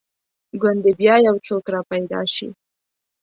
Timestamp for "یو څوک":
1.27-1.65